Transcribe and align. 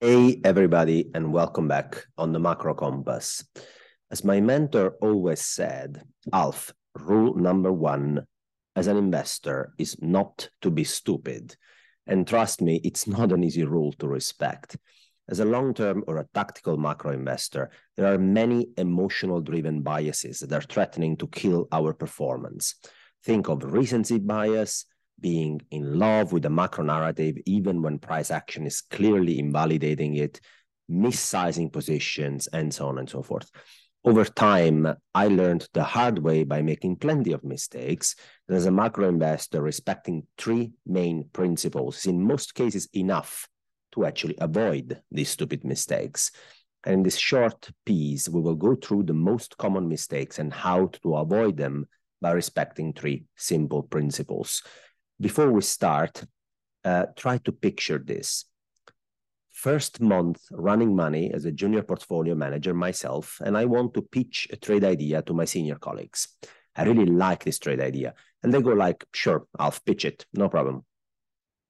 Hey, 0.00 0.40
everybody, 0.44 1.10
and 1.12 1.32
welcome 1.32 1.66
back 1.66 2.06
on 2.16 2.30
the 2.30 2.38
Macro 2.38 2.72
Compass. 2.72 3.44
As 4.12 4.22
my 4.22 4.40
mentor 4.40 4.94
always 5.02 5.44
said, 5.44 6.04
Alf, 6.32 6.72
rule 6.94 7.34
number 7.34 7.72
one 7.72 8.24
as 8.76 8.86
an 8.86 8.96
investor 8.96 9.72
is 9.76 10.00
not 10.00 10.50
to 10.62 10.70
be 10.70 10.84
stupid. 10.84 11.56
And 12.06 12.28
trust 12.28 12.62
me, 12.62 12.80
it's 12.84 13.06
not 13.08 13.32
an 13.32 13.42
easy 13.42 13.64
rule 13.64 13.90
to 13.94 14.06
respect. 14.06 14.76
As 15.28 15.40
a 15.40 15.44
long 15.44 15.74
term 15.74 16.04
or 16.06 16.18
a 16.18 16.28
tactical 16.32 16.76
macro 16.76 17.10
investor, 17.10 17.72
there 17.96 18.06
are 18.06 18.18
many 18.18 18.68
emotional 18.76 19.40
driven 19.40 19.82
biases 19.82 20.38
that 20.38 20.52
are 20.52 20.60
threatening 20.60 21.16
to 21.16 21.26
kill 21.26 21.66
our 21.72 21.92
performance. 21.92 22.76
Think 23.24 23.48
of 23.48 23.64
recency 23.64 24.20
bias, 24.20 24.84
being 25.20 25.60
in 25.70 25.98
love 25.98 26.32
with 26.32 26.42
the 26.42 26.50
macro 26.50 26.84
narrative, 26.84 27.36
even 27.46 27.82
when 27.82 27.98
price 27.98 28.30
action 28.30 28.66
is 28.66 28.80
clearly 28.80 29.38
invalidating 29.38 30.16
it, 30.16 30.40
missizing 30.90 31.72
positions, 31.72 32.46
and 32.48 32.72
so 32.72 32.88
on 32.88 32.98
and 32.98 33.08
so 33.08 33.22
forth. 33.22 33.50
Over 34.04 34.24
time, 34.24 34.86
I 35.14 35.26
learned 35.26 35.68
the 35.74 35.82
hard 35.82 36.20
way 36.20 36.44
by 36.44 36.62
making 36.62 36.96
plenty 36.96 37.32
of 37.32 37.44
mistakes. 37.44 38.14
And 38.46 38.56
as 38.56 38.66
a 38.66 38.70
macro 38.70 39.08
investor, 39.08 39.60
respecting 39.60 40.26
three 40.38 40.72
main 40.86 41.28
principles 41.32 41.98
is 41.98 42.06
in 42.06 42.22
most 42.22 42.54
cases 42.54 42.88
enough 42.94 43.48
to 43.92 44.04
actually 44.04 44.36
avoid 44.40 45.02
these 45.10 45.30
stupid 45.30 45.64
mistakes. 45.64 46.30
And 46.84 46.94
in 46.94 47.02
this 47.02 47.16
short 47.16 47.70
piece, 47.84 48.28
we 48.28 48.40
will 48.40 48.54
go 48.54 48.76
through 48.76 49.02
the 49.02 49.14
most 49.14 49.58
common 49.58 49.88
mistakes 49.88 50.38
and 50.38 50.52
how 50.52 50.86
to 51.02 51.16
avoid 51.16 51.56
them 51.56 51.86
by 52.20 52.30
respecting 52.30 52.92
three 52.92 53.24
simple 53.36 53.82
principles 53.82 54.62
before 55.20 55.50
we 55.50 55.62
start, 55.62 56.24
uh, 56.84 57.06
try 57.16 57.38
to 57.38 57.52
picture 57.52 57.98
this. 57.98 58.44
First 59.50 60.00
month 60.00 60.40
running 60.52 60.94
money 60.94 61.32
as 61.32 61.44
a 61.44 61.50
junior 61.50 61.82
portfolio 61.82 62.36
manager 62.36 62.72
myself, 62.72 63.40
and 63.44 63.58
I 63.58 63.64
want 63.64 63.94
to 63.94 64.02
pitch 64.02 64.46
a 64.52 64.56
trade 64.56 64.84
idea 64.84 65.22
to 65.22 65.34
my 65.34 65.44
senior 65.44 65.74
colleagues. 65.74 66.28
I 66.76 66.84
really 66.84 67.06
like 67.06 67.42
this 67.42 67.58
trade 67.58 67.80
idea. 67.80 68.14
And 68.42 68.54
they 68.54 68.62
go 68.62 68.70
like, 68.70 69.04
sure, 69.12 69.46
I'll 69.58 69.74
pitch 69.84 70.04
it, 70.04 70.24
no 70.32 70.48
problem. 70.48 70.84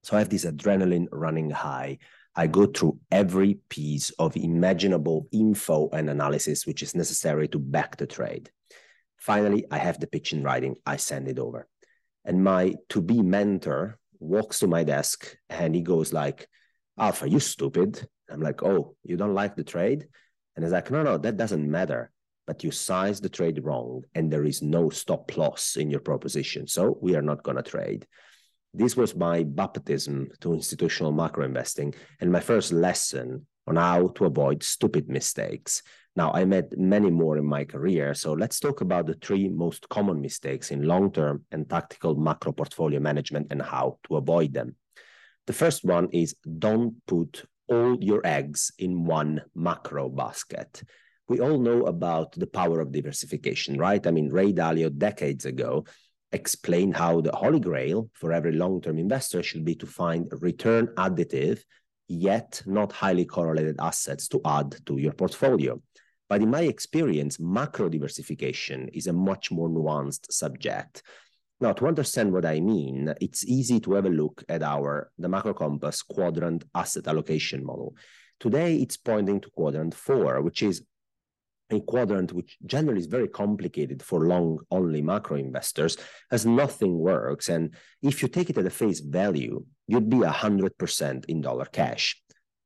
So 0.03 0.17
I 0.17 0.19
have 0.19 0.29
this 0.29 0.45
adrenaline 0.45 1.07
running 1.11 1.49
high. 1.49 1.99
I 2.37 2.47
go 2.47 2.67
through 2.67 2.99
every 3.11 3.61
piece 3.71 4.11
of 4.19 4.37
imaginable 4.37 5.27
info 5.33 5.89
and 5.93 6.11
analysis 6.11 6.67
which 6.67 6.83
is 6.83 6.95
necessary 6.95 7.49
to 7.49 7.59
back 7.59 7.97
the 7.97 8.07
trade. 8.07 8.51
Finally, 9.17 9.65
I 9.71 9.79
have 9.79 9.99
the 9.99 10.07
pitch 10.07 10.35
in 10.35 10.45
writing. 10.45 10.77
I 10.85 10.97
send 10.97 11.27
it 11.27 11.39
over 11.39 11.67
and 12.29 12.45
my 12.45 12.75
to 12.91 13.01
be 13.01 13.23
mentor 13.23 13.98
walks 14.21 14.61
to 14.61 14.67
my 14.67 14.84
desk 14.84 15.34
and 15.48 15.75
he 15.75 15.81
goes 15.81 16.12
like 16.12 16.47
alpha 16.98 17.29
you 17.29 17.41
stupid? 17.41 18.07
I'm 18.31 18.43
like 18.43 18.62
oh 18.62 18.95
you 19.03 19.17
don't 19.17 19.34
like 19.34 19.57
the 19.57 19.65
trade? 19.65 20.07
And 20.55 20.65
he's 20.65 20.73
like 20.73 20.91
no 20.91 21.03
no 21.03 21.17
that 21.19 21.39
doesn't 21.39 21.69
matter 21.69 22.12
but 22.47 22.62
you 22.62 22.71
size 22.71 23.21
the 23.21 23.29
trade 23.29 23.65
wrong 23.65 24.03
and 24.15 24.31
there 24.31 24.45
is 24.45 24.62
no 24.62 24.91
stop 24.91 25.37
loss 25.37 25.77
in 25.77 25.91
your 25.91 26.01
proposition 26.01 26.67
so 26.67 26.99
we 27.01 27.17
are 27.17 27.23
not 27.23 27.43
going 27.43 27.56
to 27.56 27.62
trade. 27.62 28.06
This 28.75 28.97
was 28.97 29.17
my 29.17 29.45
baptism 29.45 30.29
to 30.41 30.53
institutional 30.53 31.12
macro 31.12 31.45
investing 31.47 31.95
and 32.21 32.31
my 32.31 32.41
first 32.41 32.73
lesson 32.73 33.47
on 33.67 33.77
how 33.77 34.09
to 34.17 34.27
avoid 34.27 34.62
stupid 34.62 35.09
mistakes 35.09 35.83
now, 36.19 36.33
I 36.33 36.45
made 36.45 36.77
many 36.77 37.11
more 37.11 37.39
in 37.39 37.47
my 37.47 37.65
career. 37.65 38.13
So 38.13 38.33
let's 38.33 38.59
talk 38.59 38.81
about 38.81 39.07
the 39.07 39.15
three 39.23 39.49
most 39.49 39.89
common 39.89 40.21
mistakes 40.21 40.73
in 40.73 40.83
long 40.83 41.13
term 41.13 41.45
and 41.53 41.71
tactical 41.71 42.17
macro 42.17 42.51
portfolio 42.51 42.99
management 42.99 43.47
and 43.53 43.63
how 43.63 43.99
to 44.09 44.17
avoid 44.17 44.53
them. 44.53 44.75
The 45.47 45.53
first 45.53 45.85
one 45.85 46.09
is 46.13 46.35
don't 46.59 46.95
put 47.07 47.45
all 47.69 47.97
your 48.01 48.21
eggs 48.27 48.73
in 48.81 49.05
one 49.05 49.43
macro 49.55 50.09
basket. 50.09 50.83
We 51.29 51.39
all 51.39 51.61
know 51.61 51.85
about 51.87 52.33
the 52.33 52.49
power 52.49 52.81
of 52.81 52.91
diversification, 52.91 53.79
right? 53.79 54.05
I 54.05 54.11
mean, 54.11 54.28
Ray 54.28 54.53
Dalio 54.53 54.91
decades 54.91 55.45
ago 55.45 55.84
explained 56.33 56.97
how 56.97 57.21
the 57.21 57.37
holy 57.43 57.61
grail 57.61 58.11
for 58.15 58.33
every 58.33 58.53
long 58.53 58.81
term 58.81 58.99
investor 58.99 59.41
should 59.45 59.65
be 59.65 59.77
to 59.77 59.87
find 59.87 60.27
return 60.41 60.89
additive, 60.97 61.61
yet 62.09 62.61
not 62.67 62.91
highly 62.91 63.25
correlated 63.25 63.77
assets 63.78 64.27
to 64.28 64.41
add 64.45 64.75
to 64.87 64.99
your 64.99 65.12
portfolio. 65.12 65.81
But 66.28 66.43
in 66.43 66.50
my 66.50 66.62
experience, 66.62 67.41
macro 67.41 67.89
diversification 67.89 68.89
is 68.89 69.06
a 69.06 69.12
much 69.12 69.50
more 69.50 69.69
nuanced 69.69 70.31
subject. 70.31 71.03
Now, 71.61 71.72
to 71.72 71.87
understand 71.87 72.33
what 72.33 72.44
I 72.44 72.61
mean, 72.61 73.12
it's 73.21 73.44
easy 73.44 73.81
to 73.81 73.94
have 73.94 74.06
a 74.06 74.11
look 74.11 74.44
at 74.49 74.62
our 74.62 75.11
the 75.19 75.28
macro 75.28 75.55
compass 75.55 76.03
quadrant 76.03 76.65
asset 76.75 77.09
allocation 77.09 77.65
model. 77.65 77.97
Today, 78.39 78.77
it's 78.77 78.97
pointing 78.97 79.41
to 79.41 79.50
quadrant 79.50 79.94
four, 79.94 80.41
which 80.43 80.62
is 80.62 80.84
a 81.71 81.81
quadrant 81.81 82.33
which 82.33 82.56
generally 82.65 83.00
is 83.00 83.06
very 83.06 83.28
complicated 83.28 84.03
for 84.03 84.27
long 84.27 84.59
only 84.71 85.03
macro 85.03 85.37
investors 85.37 85.97
as 86.31 86.47
nothing 86.47 86.99
works. 86.99 87.49
And 87.49 87.75
if 88.03 88.22
you 88.22 88.28
take 88.28 88.50
it 88.50 88.59
at 88.59 88.66
a 88.66 88.71
face 88.71 89.00
value, 89.00 89.65
you'd 89.87 90.09
be 90.09 90.19
100% 90.19 91.25
in 91.27 91.41
dollar 91.41 91.66
cash. 91.66 92.22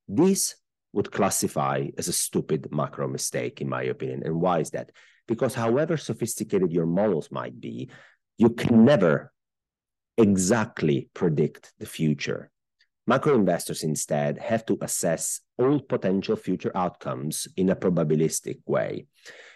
This 0.07 0.55
would 0.93 1.11
classify 1.11 1.87
as 1.97 2.09
a 2.09 2.13
stupid 2.13 2.69
macro 2.71 3.09
mistake, 3.09 3.61
in 3.61 3.69
my 3.69 3.83
opinion. 3.83 4.23
And 4.25 4.41
why 4.41 4.61
is 4.61 4.71
that? 4.71 4.91
Because 5.27 5.55
however 5.55 5.97
sophisticated 5.97 6.73
your 6.73 6.87
models 6.87 7.31
might 7.31 7.61
be, 7.61 7.91
you 8.39 8.51
can 8.51 8.85
never 8.85 9.33
exactly 10.19 11.09
predict 11.15 11.73
the 11.79 11.87
future. 11.87 12.51
Macro 13.07 13.35
investors 13.35 13.83
instead 13.83 14.39
have 14.39 14.65
to 14.67 14.79
assess 14.81 15.41
all 15.59 15.81
potential 15.81 16.37
future 16.37 16.73
outcomes 16.75 17.49
in 17.57 17.71
a 17.71 17.77
probabilistic 17.77 18.61
way. 18.67 19.07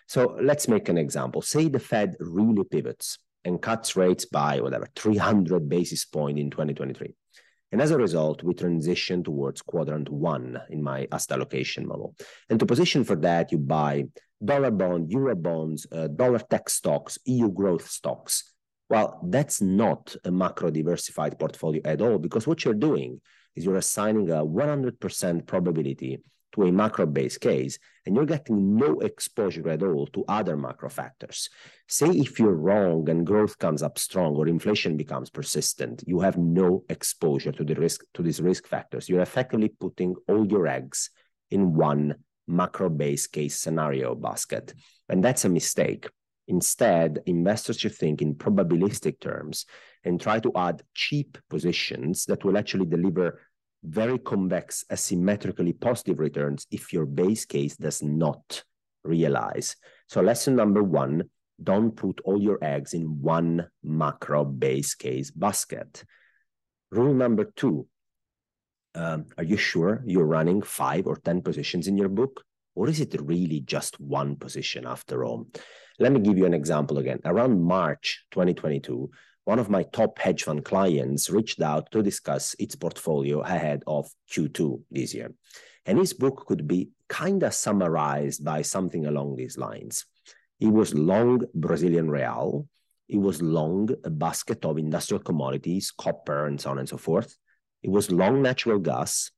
So 0.09 0.39
let's 0.41 0.69
make 0.69 0.89
an 0.89 0.99
example. 0.99 1.43
Say 1.43 1.69
the 1.69 1.79
Fed 1.79 2.17
really 2.19 2.65
pivots 2.65 3.19
and 3.45 3.63
cuts 3.63 3.95
rates 3.95 4.25
by 4.25 4.61
whatever 4.61 4.89
300 4.97 5.69
basis 5.69 6.05
point 6.05 6.39
in 6.39 6.51
2023. 6.51 7.15
And 7.73 7.83
as 7.83 7.91
a 7.91 7.99
result, 7.99 8.43
we 8.43 8.55
transition 8.55 9.25
towards 9.25 9.61
quadrant 9.63 10.09
one 10.09 10.61
in 10.71 10.83
my 10.83 11.09
asset 11.11 11.37
allocation 11.37 11.87
model. 11.87 12.15
And 12.49 12.61
to 12.61 12.67
position 12.67 13.03
for 13.05 13.17
that, 13.17 13.51
you 13.51 13.59
buy 13.59 14.05
dollar 14.45 14.71
bond, 14.71 15.11
euro 15.11 15.35
bonds, 15.35 15.87
uh, 15.91 16.09
dollar 16.09 16.39
tech 16.39 16.69
stocks, 16.69 17.19
EU 17.25 17.51
growth 17.51 17.89
stocks. 17.89 18.53
Well, 18.89 19.21
that's 19.25 19.61
not 19.61 20.15
a 20.25 20.31
macro 20.31 20.71
diversified 20.71 21.39
portfolio 21.39 21.83
at 21.85 22.01
all 22.01 22.19
because 22.19 22.47
what 22.47 22.65
you're 22.65 22.75
doing 22.75 23.21
is 23.57 23.65
you're 23.65 23.77
assigning 23.77 24.31
a 24.31 24.45
100% 24.45 25.47
probability 25.47 26.21
to 26.57 26.65
a 26.65 26.73
macro 26.73 27.07
base 27.07 27.39
case, 27.39 27.79
and 28.05 28.17
you're 28.17 28.27
getting 28.27 28.77
no 28.77 28.99
exposure 29.01 29.69
at 29.69 29.83
all 29.83 30.07
to 30.09 30.25
other 30.27 30.57
macro 30.57 30.89
factors. 30.89 31.49
Say 31.87 32.09
if 32.09 32.41
you're 32.41 32.55
wrong 32.55 33.09
and 33.09 33.27
growth 33.27 33.59
comes 33.59 33.83
up 33.83 33.99
strong 33.99 34.35
or 34.35 34.49
inflation 34.49 34.97
becomes 34.97 35.31
persistent, 35.31 36.03
you 36.07 36.21
have 36.21 36.37
no 36.37 36.85
exposure 36.89 37.53
to 37.53 37.65
the 37.65 37.75
risk 37.75 38.03
to 38.15 38.23
these 38.23 38.41
risk 38.41 38.67
factors. 38.67 39.09
You're 39.09 39.21
effectively 39.21 39.69
putting 39.69 40.17
all 40.29 40.47
your 40.47 40.67
eggs 40.67 41.11
in 41.51 41.75
one 41.75 42.17
macro 42.49 42.89
base 42.89 43.27
case 43.27 43.57
scenario 43.57 44.15
basket. 44.15 44.75
And 45.09 45.23
that's 45.23 45.45
a 45.45 45.49
mistake. 45.49 46.09
Instead, 46.49 47.21
investors 47.27 47.79
should 47.79 47.95
think 47.95 48.23
in 48.23 48.35
probabilistic 48.35 49.21
terms 49.21 49.67
and 50.05 50.21
try 50.21 50.39
to 50.39 50.53
add 50.55 50.83
cheap 50.95 51.39
positions 51.51 52.25
that 52.27 52.45
will 52.45 52.57
actually 52.57 52.87
deliver 52.87 53.41
very 53.85 54.19
convex, 54.19 54.85
asymmetrically 54.91 55.79
positive 55.79 56.19
returns 56.19 56.67
if 56.71 56.93
your 56.93 57.07
base 57.07 57.45
case 57.45 57.77
does 57.77 58.03
not 58.03 58.65
realize. 59.05 59.77
So 60.09 60.21
lesson 60.21 60.57
number 60.57 60.83
one, 60.83 61.31
don't 61.63 61.93
put 61.93 62.21
all 62.25 62.41
your 62.41 62.59
eggs 62.63 62.93
in 62.93 63.21
one 63.23 63.69
macro 63.83 64.45
base 64.45 64.95
case 64.95 65.31
basket. 65.31 66.05
Rule 66.91 67.15
number 67.15 67.51
two, 67.57 67.87
um, 68.95 69.27
are 69.37 69.45
you 69.45 69.57
sure 69.57 70.03
you're 70.07 70.27
running 70.27 70.63
five 70.63 71.07
or 71.07 71.17
10 71.17 71.43
positions 71.43 71.87
in 71.87 71.97
your 71.97 72.09
book? 72.09 72.43
Or 72.75 72.89
is 72.89 73.01
it 73.01 73.19
really 73.21 73.61
just 73.61 73.99
one 73.99 74.37
position 74.37 74.87
after 74.87 75.25
all? 75.25 75.47
Let 75.99 76.13
me 76.13 76.21
give 76.21 76.37
you 76.37 76.45
an 76.45 76.55
example 76.55 76.99
again. 76.99 77.21
Around 77.25 77.63
March 77.63 78.25
2022, 78.33 79.11
one 79.47 79.61
of 79.61 79.71
my 79.71 79.85
top 79.85 80.19
hedge 80.19 80.43
fund 80.43 80.65
clients 80.65 81.31
reached 81.31 81.63
out 81.63 81.89
to 81.93 82.03
discuss 82.03 82.57
its 82.59 82.75
portfolio 82.75 83.41
ahead 83.43 83.85
of 83.87 84.11
Q2 84.33 84.83
this 84.91 85.15
year. 85.15 85.33
And 85.87 85.99
his 85.99 86.13
book 86.13 86.47
could 86.49 86.67
be 86.67 86.91
kind 87.09 87.45
of 87.45 87.55
summarized 87.55 88.45
by 88.45 88.63
something 88.63 89.07
along 89.07 89.37
these 89.37 89.57
lines. 89.57 90.05
He 90.59 90.67
was 90.67 90.95
long 90.95 91.43
Brazilian 91.55 92.11
real. 92.11 92.67
He 93.07 93.19
was 93.19 93.41
long 93.41 93.91
a 94.03 94.11
basket 94.11 94.65
of 94.65 94.79
industrial 94.79 95.23
commodities, 95.23 95.93
copper, 95.97 96.47
and 96.47 96.61
so 96.61 96.71
on 96.71 96.79
and 96.81 96.89
so 96.89 96.97
forth. 96.97 97.37
He 97.83 97.89
was 97.89 98.11
long 98.11 98.43
natural 98.43 98.81
gas. 98.81 99.31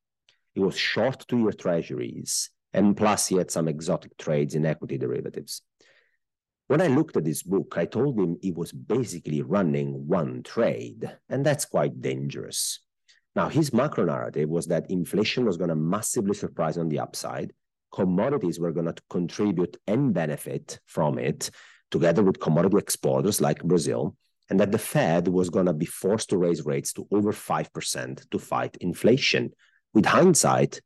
He 0.55 0.61
was 0.61 0.79
short 0.79 1.27
two 1.29 1.41
year 1.41 1.53
treasuries. 1.53 2.49
And 2.73 2.97
plus, 2.97 3.27
he 3.27 3.37
had 3.37 3.51
some 3.51 3.69
exotic 3.69 4.17
trades 4.17 4.55
in 4.55 4.65
equity 4.65 4.97
derivatives. 4.97 5.61
When 6.69 6.83
I 6.83 6.89
looked 6.89 7.17
at 7.17 7.25
this 7.25 7.43
book, 7.43 7.75
I 7.79 7.87
told 7.87 8.19
him 8.19 8.37
he 8.43 8.53
was 8.53 8.73
basically 8.73 9.41
running 9.41 10.07
one 10.07 10.43
trade, 10.43 11.11
and 11.31 11.45
that's 11.45 11.65
quite 11.65 12.03
dangerous. 12.03 12.81
Now, 13.35 13.49
his 13.49 13.73
macro 13.73 14.05
narrative 14.05 14.51
was 14.51 14.67
that 14.67 14.91
inflation 14.91 15.47
was 15.47 15.57
going 15.57 15.71
to 15.71 15.75
massively 15.75 16.35
surprise 16.35 16.77
on 16.77 16.91
the 16.91 16.99
upside, 16.99 17.55
commodities 17.91 18.61
were 18.61 18.73
going 18.73 18.93
to 18.93 19.03
contribute 19.09 19.79
and 19.87 20.13
benefit 20.13 20.79
from 20.85 21.19
it, 21.19 21.51
together 21.91 22.23
with 22.23 22.39
commodity 22.39 22.77
exporters 22.77 23.41
like 23.41 23.65
Brazil, 23.65 24.15
and 24.51 24.61
that 24.61 24.71
the 24.71 24.79
Fed 24.79 25.27
was 25.27 25.49
going 25.49 25.67
to 25.67 25.73
be 25.73 25.87
forced 25.87 26.29
to 26.29 26.37
raise 26.37 26.67
rates 26.67 26.93
to 26.93 27.09
over 27.11 27.33
5% 27.33 28.29
to 28.29 28.39
fight 28.39 28.77
inflation. 28.83 29.53
With 29.95 30.05
hindsight, 30.05 30.83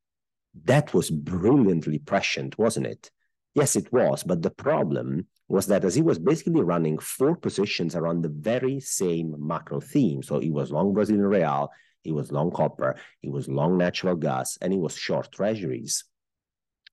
that 0.65 0.95
was 0.95 1.11
brilliantly 1.11 1.99
prescient, 1.99 2.57
wasn't 2.57 2.87
it? 2.87 3.11
Yes, 3.57 3.75
it 3.75 3.93
was. 3.93 4.23
But 4.23 4.43
the 4.43 4.51
problem 4.51 5.27
was 5.53 5.67
that 5.67 5.85
as 5.85 5.95
he 5.95 6.01
was 6.01 6.19
basically 6.19 6.63
running 6.63 6.99
four 6.99 7.37
positions 7.37 7.95
around 7.95 8.23
the 8.23 8.31
very 8.31 8.81
same 8.81 9.37
macro 9.39 9.81
theme, 9.81 10.23
so 10.23 10.41
he 10.41 10.51
was 10.51 10.73
long 10.73 10.95
Brazilian 10.95 11.27
real, 11.27 11.69
he 12.01 12.11
was 12.11 12.33
long 12.33 12.51
copper, 12.51 12.97
he 13.21 13.29
was 13.29 13.49
long 13.49 13.77
natural 13.77 14.17
gas, 14.17 14.57
and 14.63 14.73
he 14.73 14.79
was 14.79 14.97
short 14.97 15.31
treasuries. 15.31 16.05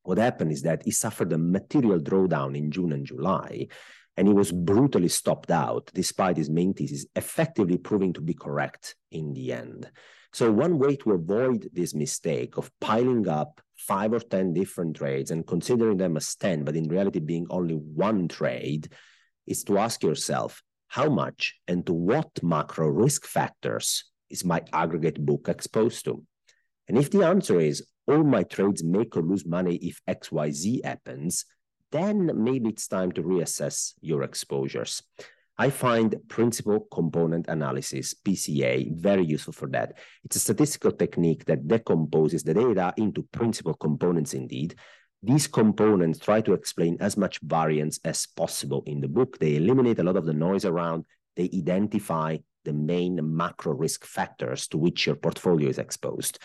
What 0.03 0.17
happened 0.17 0.51
is 0.51 0.63
that 0.63 0.83
he 0.83 0.91
suffered 0.91 1.31
a 1.31 1.37
material 1.37 2.01
drawdown 2.01 2.57
in 2.57 2.69
June 2.69 2.91
and 2.91 3.05
July, 3.05 3.67
and 4.17 4.27
he 4.27 4.33
was 4.33 4.51
brutally 4.51 5.07
stopped 5.07 5.51
out 5.51 5.89
despite 5.93 6.35
his 6.35 6.49
main 6.49 6.73
thesis 6.73 7.05
effectively 7.15 7.77
proving 7.77 8.11
to 8.11 8.21
be 8.21 8.33
correct 8.33 8.97
in 9.09 9.33
the 9.33 9.53
end. 9.53 9.89
So 10.33 10.51
one 10.51 10.77
way 10.77 10.97
to 10.97 11.13
avoid 11.13 11.69
this 11.71 11.95
mistake 11.95 12.57
of 12.57 12.69
piling 12.81 13.25
up 13.29 13.61
five 13.79 14.13
or 14.13 14.19
10 14.19 14.53
different 14.53 14.97
trades 14.97 15.31
and 15.31 15.47
considering 15.47 15.97
them 15.97 16.17
as 16.17 16.35
10, 16.35 16.63
but 16.63 16.75
in 16.75 16.87
reality 16.89 17.19
being 17.19 17.47
only 17.49 17.75
one 17.75 18.27
trade, 18.27 18.89
is 19.47 19.63
to 19.63 19.77
ask 19.79 20.03
yourself, 20.03 20.61
how 20.87 21.09
much 21.09 21.55
and 21.67 21.85
to 21.85 21.93
what 21.93 22.29
macro 22.43 22.87
risk 22.87 23.25
factors 23.25 24.05
is 24.29 24.43
my 24.43 24.61
aggregate 24.73 25.23
book 25.23 25.47
exposed 25.47 26.03
to? 26.05 26.23
And 26.87 26.97
if 26.97 27.09
the 27.09 27.25
answer 27.25 27.59
is 27.59 27.85
all 28.07 28.23
my 28.23 28.43
trades 28.43 28.83
make 28.83 29.15
or 29.15 29.21
lose 29.21 29.45
money 29.45 29.75
if 29.75 30.01
XYZ 30.07 30.83
happens, 30.83 31.45
then 31.91 32.31
maybe 32.35 32.69
it's 32.69 32.87
time 32.87 33.11
to 33.13 33.23
reassess 33.23 33.93
your 34.01 34.23
exposures. 34.23 35.01
I 35.59 35.69
find 35.69 36.15
principal 36.29 36.87
component 36.89 37.49
analysis, 37.49 38.15
PCA, 38.25 38.95
very 38.95 39.25
useful 39.25 39.51
for 39.51 39.67
that. 39.71 39.97
It's 40.23 40.37
a 40.37 40.39
statistical 40.39 40.93
technique 40.93 41.43
that 41.45 41.67
decomposes 41.67 42.43
the 42.43 42.53
data 42.53 42.93
into 42.95 43.23
principal 43.33 43.73
components 43.73 44.33
indeed. 44.33 44.75
These 45.21 45.47
components 45.47 46.19
try 46.19 46.39
to 46.39 46.53
explain 46.53 46.95
as 47.01 47.17
much 47.17 47.41
variance 47.41 47.99
as 48.05 48.25
possible 48.25 48.83
in 48.85 49.01
the 49.01 49.09
book. 49.09 49.37
They 49.37 49.57
eliminate 49.57 49.99
a 49.99 50.03
lot 50.03 50.15
of 50.15 50.25
the 50.25 50.33
noise 50.33 50.63
around. 50.63 51.03
They 51.35 51.49
identify 51.53 52.37
the 52.63 52.71
main 52.71 53.19
macro 53.21 53.73
risk 53.73 54.05
factors 54.05 54.65
to 54.69 54.77
which 54.77 55.07
your 55.07 55.17
portfolio 55.17 55.67
is 55.67 55.77
exposed. 55.77 56.39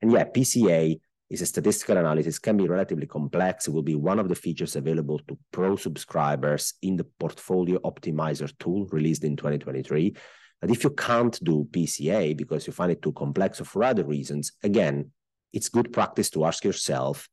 And 0.00 0.12
yeah, 0.12 0.26
PCA 0.26 1.00
is 1.30 1.40
a 1.40 1.46
statistical 1.46 1.96
analysis, 1.96 2.40
can 2.40 2.56
be 2.56 2.66
relatively 2.66 3.06
complex. 3.06 3.68
It 3.68 3.70
will 3.70 3.82
be 3.82 3.94
one 3.94 4.18
of 4.18 4.28
the 4.28 4.34
features 4.34 4.74
available 4.74 5.20
to 5.28 5.38
pro 5.52 5.76
subscribers 5.76 6.74
in 6.82 6.96
the 6.96 7.04
Portfolio 7.04 7.78
Optimizer 7.80 8.52
tool 8.58 8.86
released 8.90 9.22
in 9.22 9.36
2023. 9.36 10.16
But 10.60 10.70
if 10.70 10.84
you 10.84 10.90
can't 10.90 11.42
do 11.42 11.68
PCA 11.70 12.36
because 12.36 12.66
you 12.66 12.72
find 12.72 12.92
it 12.92 13.00
too 13.00 13.12
complex 13.12 13.60
or 13.60 13.64
for 13.64 13.84
other 13.84 14.04
reasons, 14.04 14.52
again, 14.62 15.12
it's 15.52 15.68
good 15.68 15.92
practice 15.92 16.30
to 16.30 16.44
ask 16.44 16.64
yourself, 16.64 17.28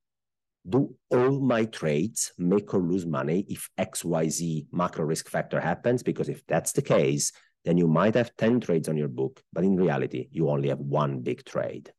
do 0.70 0.96
all 1.10 1.40
my 1.40 1.66
trades 1.66 2.32
make 2.38 2.74
or 2.74 2.80
lose 2.80 3.06
money 3.06 3.46
if 3.50 3.70
XYZ 3.80 4.68
macro 4.72 5.06
risk 5.06 5.30
factor 5.30 5.60
happens? 5.60 6.04
Because 6.04 6.30
if 6.30 6.46
that's 6.46 6.72
the 6.72 6.82
case, 6.82 7.32
then 7.66 7.78
you 7.78 7.88
might 7.88 8.16
have 8.16 8.36
10 8.38 8.62
trades 8.62 8.88
on 8.88 8.96
your 8.98 9.08
book, 9.08 9.42
but 9.52 9.64
in 9.64 9.76
reality, 9.76 10.28
you 10.32 10.50
only 10.50 10.70
have 10.70 10.80
one 10.80 11.20
big 11.20 11.44
trade. 11.44 11.92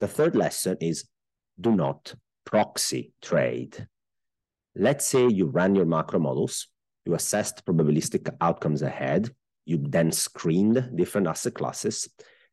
The 0.00 0.08
third 0.08 0.36
lesson 0.36 0.76
is 0.80 1.08
do 1.60 1.74
not 1.74 2.14
proxy 2.44 3.12
trade. 3.20 3.86
Let's 4.74 5.06
say 5.06 5.26
you 5.26 5.46
ran 5.46 5.74
your 5.74 5.86
macro 5.86 6.20
models, 6.20 6.68
you 7.04 7.14
assessed 7.14 7.64
probabilistic 7.66 8.32
outcomes 8.40 8.82
ahead, 8.82 9.30
you 9.64 9.78
then 9.78 10.12
screened 10.12 10.90
different 10.94 11.26
asset 11.26 11.54
classes, 11.54 12.08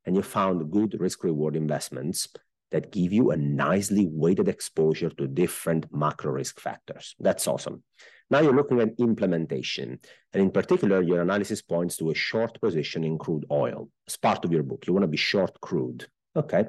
and 0.05 0.15
you 0.15 0.21
found 0.21 0.71
good 0.71 0.99
risk 0.99 1.23
reward 1.23 1.55
investments 1.55 2.27
that 2.71 2.91
give 2.91 3.13
you 3.13 3.31
a 3.31 3.37
nicely 3.37 4.07
weighted 4.09 4.47
exposure 4.47 5.09
to 5.09 5.27
different 5.27 5.85
macro 5.93 6.31
risk 6.31 6.59
factors. 6.59 7.15
That's 7.19 7.47
awesome. 7.47 7.83
Now 8.29 8.39
you're 8.39 8.55
looking 8.55 8.81
at 8.81 8.99
implementation. 8.99 9.99
And 10.33 10.41
in 10.41 10.51
particular, 10.51 11.01
your 11.01 11.21
analysis 11.21 11.61
points 11.61 11.95
to 11.97 12.09
a 12.09 12.15
short 12.15 12.59
position 12.59 13.03
in 13.03 13.17
crude 13.17 13.45
oil 13.51 13.89
as 14.07 14.17
part 14.17 14.43
of 14.43 14.51
your 14.51 14.63
book. 14.63 14.87
You 14.87 14.93
want 14.93 15.03
to 15.03 15.07
be 15.07 15.17
short 15.17 15.61
crude. 15.61 16.07
Okay. 16.35 16.65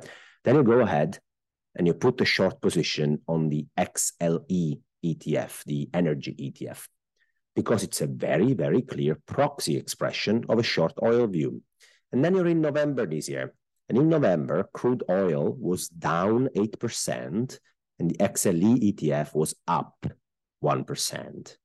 Then 0.46 0.54
you 0.54 0.62
go 0.62 0.78
ahead 0.78 1.18
and 1.74 1.88
you 1.88 1.92
put 1.92 2.18
the 2.18 2.24
short 2.24 2.60
position 2.62 3.20
on 3.26 3.48
the 3.48 3.66
XLE 3.76 4.80
ETF, 5.04 5.64
the 5.64 5.90
energy 5.92 6.34
ETF, 6.38 6.86
because 7.56 7.82
it's 7.82 8.00
a 8.00 8.06
very, 8.06 8.54
very 8.54 8.80
clear 8.80 9.18
proxy 9.26 9.76
expression 9.76 10.44
of 10.48 10.60
a 10.60 10.62
short 10.62 10.92
oil 11.02 11.26
view. 11.26 11.62
And 12.12 12.24
then 12.24 12.36
you're 12.36 12.46
in 12.46 12.60
November 12.60 13.06
this 13.06 13.28
year. 13.28 13.54
And 13.88 13.98
in 13.98 14.08
November, 14.08 14.68
crude 14.72 15.02
oil 15.10 15.52
was 15.58 15.88
down 15.88 16.48
8%, 16.56 17.58
and 17.98 18.10
the 18.10 18.16
XLE 18.18 18.92
ETF 18.92 19.34
was 19.34 19.52
up 19.66 20.06
1%. 20.62 21.56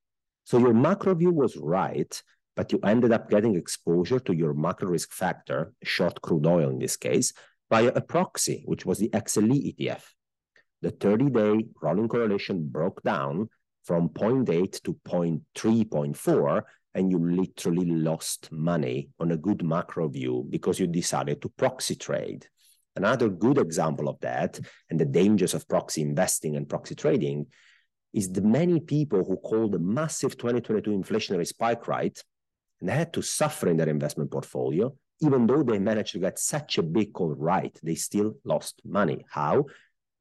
So 0.43 0.57
your 0.57 0.73
macro 0.73 1.13
view 1.13 1.31
was 1.31 1.55
right, 1.55 2.19
but 2.55 2.71
you 2.71 2.79
ended 2.83 3.11
up 3.11 3.29
getting 3.29 3.55
exposure 3.55 4.19
to 4.21 4.33
your 4.33 4.55
macro 4.55 4.89
risk 4.89 5.11
factor, 5.11 5.73
short 5.83 6.19
crude 6.21 6.47
oil 6.47 6.69
in 6.69 6.79
this 6.79 6.97
case, 6.97 7.33
via 7.71 7.87
a 7.95 8.01
proxy, 8.01 8.63
which 8.65 8.85
was 8.85 8.99
the 8.99 9.09
XLE 9.09 9.73
ETF. 9.73 10.03
The 10.81 10.91
30-day 10.91 11.67
rolling 11.81 12.09
correlation 12.09 12.67
broke 12.67 13.01
down 13.01 13.47
from 13.85 14.09
0.8 14.09 14.83
to 14.83 14.93
0.3, 15.07 15.41
0.4, 15.55 16.61
and 16.93 17.09
you 17.09 17.17
literally 17.17 17.85
lost 17.85 18.51
money 18.51 19.09
on 19.19 19.31
a 19.31 19.37
good 19.37 19.63
macro 19.63 20.09
view 20.09 20.45
because 20.49 20.79
you 20.79 20.87
decided 20.87 21.41
to 21.41 21.49
proxy 21.49 21.95
trade. 21.95 22.45
Another 22.97 23.29
good 23.29 23.57
example 23.57 24.09
of 24.09 24.19
that 24.19 24.59
and 24.89 24.99
the 24.99 25.05
dangers 25.05 25.53
of 25.53 25.67
proxy 25.69 26.01
investing 26.01 26.57
and 26.57 26.67
proxy 26.67 26.95
trading 26.95 27.45
is 28.13 28.29
the 28.29 28.41
many 28.41 28.81
people 28.81 29.23
who 29.23 29.37
called 29.37 29.71
the 29.71 29.79
massive 29.79 30.37
2022 30.37 30.91
inflationary 30.91 31.47
spike 31.47 31.87
right 31.87 32.21
and 32.81 32.89
had 32.89 33.13
to 33.13 33.21
suffer 33.21 33.69
in 33.69 33.77
their 33.77 33.87
investment 33.87 34.29
portfolio 34.29 34.93
even 35.21 35.45
though 35.45 35.63
they 35.63 35.79
managed 35.79 36.13
to 36.13 36.19
get 36.19 36.39
such 36.39 36.77
a 36.77 36.83
big 36.83 37.13
call 37.13 37.35
right, 37.35 37.77
they 37.83 37.95
still 37.95 38.35
lost 38.43 38.81
money. 38.83 39.23
How? 39.29 39.65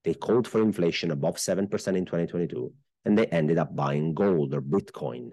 They 0.04 0.14
called 0.14 0.46
for 0.46 0.60
inflation 0.60 1.10
above 1.10 1.36
7% 1.36 1.62
in 1.62 2.04
2022, 2.04 2.72
and 3.04 3.18
they 3.18 3.26
ended 3.26 3.58
up 3.58 3.74
buying 3.74 4.14
gold 4.14 4.54
or 4.54 4.60
Bitcoin 4.60 5.30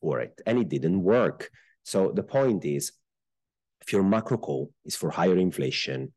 for 0.00 0.20
it, 0.20 0.40
and 0.46 0.58
it 0.58 0.68
didn't 0.68 1.02
work. 1.02 1.50
So 1.82 2.12
the 2.14 2.22
point 2.22 2.64
is, 2.64 2.92
if 3.80 3.92
your 3.92 4.02
macro 4.02 4.38
call 4.38 4.70
is 4.84 4.96
for 4.96 5.10
higher 5.10 5.36
inflation, 5.36 6.12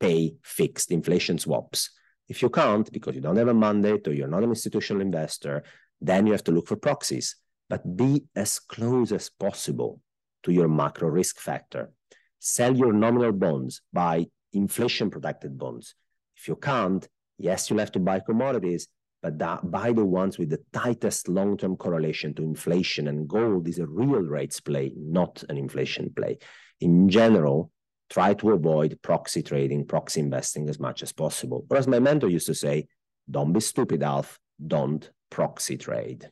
pay 0.00 0.34
fixed 0.42 0.90
inflation 0.90 1.38
swaps. 1.38 1.90
If 2.28 2.42
you 2.42 2.50
can't, 2.50 2.90
because 2.92 3.14
you 3.14 3.20
don't 3.20 3.36
have 3.36 3.48
a 3.48 3.54
mandate 3.54 4.06
or 4.06 4.12
you're 4.12 4.28
not 4.28 4.42
an 4.42 4.50
institutional 4.50 5.02
investor, 5.02 5.64
then 6.00 6.26
you 6.26 6.32
have 6.32 6.44
to 6.44 6.52
look 6.52 6.68
for 6.68 6.76
proxies. 6.76 7.36
But 7.68 7.96
be 7.96 8.24
as 8.36 8.58
close 8.58 9.12
as 9.12 9.30
possible 9.30 10.00
to 10.44 10.52
your 10.52 10.68
macro 10.68 11.08
risk 11.08 11.40
factor 11.40 11.90
sell 12.38 12.76
your 12.76 12.92
nominal 12.92 13.32
bonds, 13.32 13.82
buy 13.92 14.26
inflation 14.52 15.10
protected 15.10 15.58
bonds. 15.58 15.94
If 16.36 16.48
you 16.48 16.56
can't, 16.56 17.06
yes, 17.38 17.68
you'll 17.68 17.80
have 17.80 17.92
to 17.92 17.98
buy 17.98 18.20
commodities, 18.20 18.88
but 19.22 19.38
that, 19.38 19.68
buy 19.70 19.92
the 19.92 20.04
ones 20.04 20.38
with 20.38 20.50
the 20.50 20.60
tightest 20.72 21.28
long 21.28 21.56
term 21.56 21.76
correlation 21.76 22.34
to 22.34 22.42
inflation. 22.42 23.08
And 23.08 23.28
gold 23.28 23.68
is 23.68 23.78
a 23.78 23.86
real 23.86 24.20
rates 24.20 24.60
play, 24.60 24.92
not 24.96 25.42
an 25.48 25.56
inflation 25.56 26.12
play. 26.14 26.38
In 26.80 27.08
general, 27.08 27.72
try 28.10 28.34
to 28.34 28.52
avoid 28.52 28.98
proxy 29.02 29.42
trading, 29.42 29.86
proxy 29.86 30.20
investing 30.20 30.68
as 30.68 30.78
much 30.78 31.02
as 31.02 31.12
possible. 31.12 31.66
Or 31.68 31.76
as 31.76 31.88
my 31.88 31.98
mentor 31.98 32.28
used 32.28 32.46
to 32.46 32.54
say, 32.54 32.86
don't 33.30 33.52
be 33.52 33.60
stupid, 33.60 34.02
Alf, 34.02 34.38
don't 34.64 35.10
proxy 35.30 35.76
trade. 35.76 36.30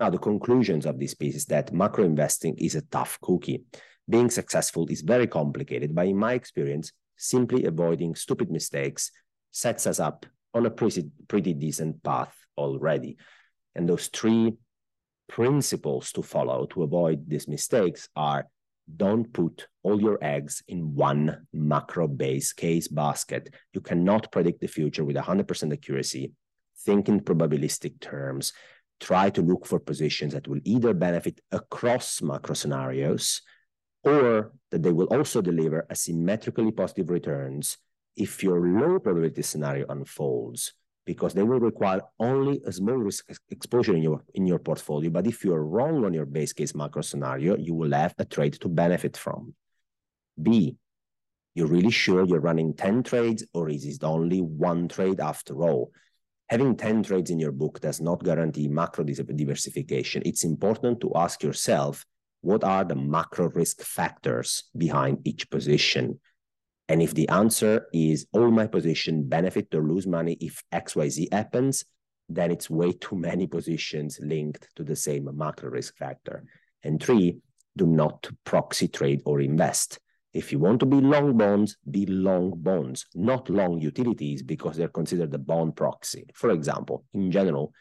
Now, 0.00 0.10
the 0.10 0.18
conclusions 0.18 0.86
of 0.86 0.98
this 0.98 1.14
piece 1.14 1.36
is 1.36 1.46
that 1.46 1.72
macro 1.72 2.04
investing 2.04 2.56
is 2.58 2.74
a 2.74 2.82
tough 2.82 3.18
cookie 3.20 3.62
being 4.08 4.30
successful 4.30 4.86
is 4.88 5.00
very 5.00 5.26
complicated, 5.26 5.94
but 5.94 6.06
in 6.06 6.16
my 6.16 6.34
experience, 6.34 6.92
simply 7.16 7.64
avoiding 7.64 8.14
stupid 8.14 8.50
mistakes 8.50 9.10
sets 9.50 9.86
us 9.86 10.00
up 10.00 10.26
on 10.52 10.66
a 10.66 10.70
pretty, 10.70 11.10
pretty 11.28 11.54
decent 11.54 12.02
path 12.02 12.34
already. 12.56 13.16
And 13.74 13.88
those 13.88 14.08
three 14.08 14.54
principles 15.28 16.12
to 16.12 16.22
follow 16.22 16.66
to 16.66 16.82
avoid 16.82 17.28
these 17.28 17.48
mistakes 17.48 18.08
are 18.14 18.46
don't 18.96 19.32
put 19.32 19.66
all 19.82 19.98
your 20.00 20.18
eggs 20.22 20.62
in 20.68 20.94
one 20.94 21.46
macro 21.52 22.06
base 22.06 22.52
case 22.52 22.86
basket. 22.86 23.54
You 23.72 23.80
cannot 23.80 24.30
predict 24.30 24.60
the 24.60 24.66
future 24.66 25.04
with 25.04 25.16
100% 25.16 25.72
accuracy. 25.72 26.32
Think 26.80 27.08
in 27.08 27.20
probabilistic 27.20 28.00
terms. 28.00 28.52
Try 29.00 29.30
to 29.30 29.40
look 29.40 29.66
for 29.66 29.78
positions 29.80 30.34
that 30.34 30.46
will 30.46 30.60
either 30.64 30.92
benefit 30.92 31.40
across 31.50 32.20
macro 32.20 32.54
scenarios 32.54 33.40
or 34.04 34.52
that 34.70 34.82
they 34.82 34.92
will 34.92 35.06
also 35.06 35.40
deliver 35.40 35.86
asymmetrically 35.90 36.76
positive 36.76 37.10
returns 37.10 37.78
if 38.16 38.42
your 38.42 38.60
low 38.60 38.98
probability 38.98 39.42
scenario 39.42 39.86
unfolds, 39.88 40.72
because 41.04 41.34
they 41.34 41.42
will 41.42 41.60
require 41.60 42.00
only 42.20 42.60
a 42.64 42.72
small 42.72 42.96
risk 42.96 43.28
exposure 43.50 43.94
in 43.94 44.02
your 44.02 44.22
in 44.34 44.46
your 44.46 44.58
portfolio. 44.58 45.10
But 45.10 45.26
if 45.26 45.44
you're 45.44 45.64
wrong 45.64 46.04
on 46.04 46.14
your 46.14 46.26
base 46.26 46.52
case 46.52 46.74
macro 46.74 47.02
scenario, 47.02 47.56
you 47.56 47.74
will 47.74 47.92
have 47.92 48.14
a 48.18 48.24
trade 48.24 48.54
to 48.60 48.68
benefit 48.68 49.16
from. 49.16 49.54
B, 50.40 50.76
you're 51.54 51.68
really 51.68 51.90
sure 51.90 52.24
you're 52.24 52.40
running 52.40 52.74
10 52.74 53.02
trades, 53.04 53.44
or 53.52 53.68
is 53.68 53.84
it 53.84 54.02
only 54.02 54.40
one 54.40 54.88
trade 54.88 55.20
after 55.20 55.62
all? 55.62 55.92
Having 56.48 56.76
10 56.76 57.02
trades 57.04 57.30
in 57.30 57.38
your 57.38 57.52
book 57.52 57.80
does 57.80 58.00
not 58.00 58.22
guarantee 58.22 58.68
macro 58.68 59.04
diversification. 59.04 60.22
It's 60.26 60.44
important 60.44 61.00
to 61.00 61.12
ask 61.14 61.42
yourself 61.42 62.04
what 62.44 62.62
are 62.62 62.84
the 62.84 62.94
macro 62.94 63.48
risk 63.50 63.80
factors 63.80 64.64
behind 64.76 65.26
each 65.26 65.50
position? 65.50 66.20
And 66.88 67.00
if 67.00 67.14
the 67.14 67.28
answer 67.30 67.86
is 67.92 68.26
all 68.32 68.50
my 68.50 68.66
position 68.66 69.26
benefit 69.26 69.74
or 69.74 69.82
lose 69.82 70.06
money 70.06 70.36
if 70.40 70.62
XYZ 70.72 71.32
happens, 71.32 71.84
then 72.28 72.50
it's 72.50 72.68
way 72.68 72.92
too 72.92 73.16
many 73.16 73.46
positions 73.46 74.20
linked 74.22 74.68
to 74.76 74.84
the 74.84 74.94
same 74.94 75.28
macro 75.34 75.70
risk 75.70 75.96
factor. 75.96 76.44
And 76.82 77.02
three, 77.02 77.38
do 77.76 77.86
not 77.86 78.28
proxy 78.44 78.88
trade 78.88 79.22
or 79.24 79.40
invest. 79.40 79.98
If 80.34 80.52
you 80.52 80.58
want 80.58 80.80
to 80.80 80.86
be 80.86 81.00
long 81.00 81.38
bonds, 81.38 81.78
be 81.90 82.04
long 82.06 82.52
bonds, 82.56 83.06
not 83.14 83.48
long 83.48 83.80
utilities 83.80 84.42
because 84.42 84.76
they're 84.76 84.88
considered 84.88 85.30
the 85.30 85.38
bond 85.38 85.76
proxy. 85.76 86.26
For 86.34 86.50
example, 86.50 87.04
in 87.14 87.30
general, 87.30 87.72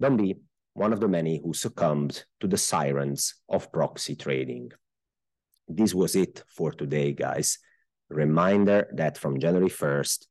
don't 0.00 0.16
be 0.16 0.36
one 0.74 0.92
of 0.92 1.00
the 1.00 1.08
many 1.08 1.40
who 1.42 1.54
succumbed 1.54 2.24
to 2.40 2.48
the 2.48 2.58
sirens 2.58 3.34
of 3.48 3.72
proxy 3.72 4.16
trading. 4.16 4.70
This 5.68 5.94
was 5.94 6.16
it 6.16 6.42
for 6.48 6.72
today, 6.72 7.12
guys. 7.12 7.58
Reminder 8.10 8.88
that 8.92 9.16
from 9.16 9.40
January 9.40 9.70
1st, 9.70 10.26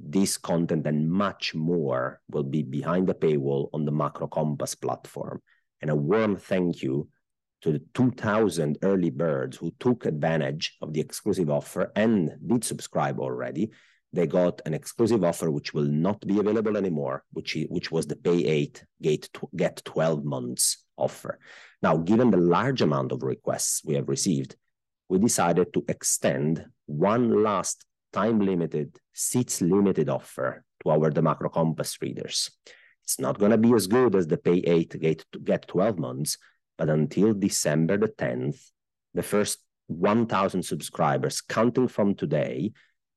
this 0.00 0.36
content 0.36 0.86
and 0.86 1.10
much 1.10 1.54
more 1.54 2.20
will 2.28 2.42
be 2.42 2.62
behind 2.62 3.06
the 3.06 3.14
paywall 3.14 3.70
on 3.72 3.84
the 3.84 3.92
Macro 3.92 4.26
Compass 4.26 4.74
platform. 4.74 5.40
And 5.80 5.90
a 5.90 5.96
warm 5.96 6.36
thank 6.36 6.82
you 6.82 7.08
to 7.62 7.72
the 7.72 7.82
2,000 7.94 8.78
early 8.82 9.10
birds 9.10 9.56
who 9.56 9.72
took 9.78 10.04
advantage 10.04 10.76
of 10.82 10.92
the 10.92 11.00
exclusive 11.00 11.48
offer 11.48 11.92
and 11.94 12.32
did 12.46 12.64
subscribe 12.64 13.20
already 13.20 13.70
they 14.14 14.26
got 14.26 14.60
an 14.64 14.74
exclusive 14.74 15.24
offer 15.24 15.50
which 15.50 15.74
will 15.74 15.84
not 15.84 16.24
be 16.26 16.38
available 16.38 16.76
anymore, 16.76 17.24
which, 17.32 17.56
which 17.68 17.90
was 17.90 18.06
the 18.06 18.16
pay 18.16 18.44
eight, 18.44 18.84
get, 19.02 19.28
get 19.56 19.82
12 19.84 20.24
months 20.24 20.84
offer. 20.96 21.38
Now, 21.82 21.96
given 21.96 22.30
the 22.30 22.38
large 22.38 22.80
amount 22.80 23.12
of 23.12 23.22
requests 23.22 23.82
we 23.84 23.94
have 23.94 24.08
received, 24.08 24.56
we 25.08 25.18
decided 25.18 25.72
to 25.74 25.84
extend 25.88 26.64
one 26.86 27.42
last 27.42 27.84
time 28.12 28.40
limited, 28.40 28.96
seats 29.12 29.60
limited 29.60 30.08
offer 30.08 30.64
to 30.82 30.90
our 30.90 31.10
The 31.10 31.22
Macro 31.22 31.48
Compass 31.48 31.98
readers. 32.00 32.50
It's 33.02 33.18
not 33.20 33.38
going 33.38 33.50
to 33.50 33.58
be 33.58 33.72
as 33.74 33.86
good 33.86 34.14
as 34.14 34.26
the 34.26 34.38
pay 34.38 34.58
eight, 34.58 34.98
get, 34.98 35.24
get 35.44 35.68
12 35.68 35.98
months, 35.98 36.38
but 36.78 36.88
until 36.88 37.34
December 37.34 37.98
the 37.98 38.08
10th, 38.08 38.70
the 39.12 39.22
first 39.22 39.58
1,000 39.88 40.62
subscribers, 40.62 41.40
counting 41.40 41.88
from 41.88 42.14
today, 42.14 42.72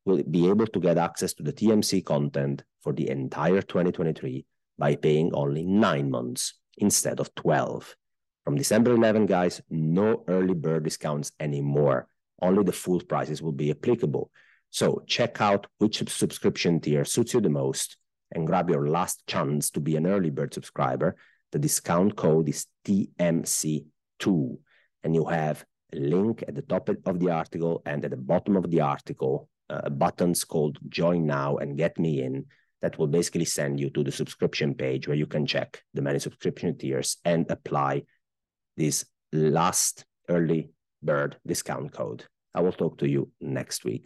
will 0.07 0.23
be 0.23 0.47
able 0.47 0.65
to 0.67 0.79
get 0.79 0.97
access 0.97 1.33
to 1.33 1.43
the 1.43 1.53
TMC 1.53 2.03
content 2.05 2.63
for 2.81 2.93
the 2.93 3.09
entire 3.09 3.61
2023 3.61 4.45
by 4.79 4.95
paying 4.95 5.33
only 5.33 5.65
nine 5.65 6.09
months 6.09 6.53
instead 6.77 7.19
of 7.19 7.35
12. 7.35 7.95
From 8.45 8.55
December 8.55 8.93
11, 8.93 9.25
guys, 9.25 9.61
no 9.69 10.23
early 10.29 10.53
bird 10.53 10.85
discounts 10.85 11.33
anymore. 11.39 12.07
Only 12.41 12.63
the 12.63 12.71
full 12.71 13.01
prices 13.01 13.41
will 13.41 13.51
be 13.51 13.71
applicable. 13.71 14.31
So 14.69 15.03
check 15.07 15.41
out 15.41 15.67
which 15.79 15.97
subscription 16.09 16.79
tier 16.79 17.03
suits 17.03 17.33
you 17.33 17.41
the 17.41 17.49
most 17.49 17.97
and 18.31 18.47
grab 18.47 18.69
your 18.69 18.87
last 18.87 19.27
chance 19.27 19.69
to 19.71 19.81
be 19.81 19.97
an 19.97 20.07
early 20.07 20.29
bird 20.29 20.53
subscriber. 20.53 21.17
The 21.51 21.59
discount 21.59 22.15
code 22.15 22.47
is 22.47 22.67
TMC2, 22.85 24.57
and 25.03 25.15
you 25.15 25.25
have 25.25 25.65
a 25.93 25.97
link 25.97 26.43
at 26.47 26.55
the 26.55 26.61
top 26.61 26.89
of 26.89 27.19
the 27.19 27.31
article 27.31 27.81
and 27.85 28.05
at 28.05 28.11
the 28.11 28.17
bottom 28.17 28.55
of 28.55 28.69
the 28.69 28.81
article 28.81 29.49
uh, 29.69 29.89
buttons 29.89 30.43
called 30.43 30.77
join 30.89 31.25
now 31.25 31.57
and 31.57 31.77
get 31.77 31.97
me 31.97 32.21
in 32.21 32.45
that 32.81 32.97
will 32.97 33.07
basically 33.07 33.45
send 33.45 33.79
you 33.79 33.89
to 33.89 34.03
the 34.03 34.11
subscription 34.11 34.73
page 34.73 35.07
where 35.07 35.17
you 35.17 35.25
can 35.25 35.45
check 35.45 35.81
the 35.93 36.01
many 36.01 36.19
subscription 36.19 36.77
tiers 36.77 37.17
and 37.25 37.49
apply 37.49 38.03
this 38.75 39.05
last 39.33 40.05
early 40.29 40.69
bird 41.01 41.37
discount 41.45 41.91
code. 41.91 42.23
I 42.53 42.61
will 42.61 42.71
talk 42.71 42.97
to 42.99 43.09
you 43.09 43.31
next 43.41 43.83
week. 43.83 44.05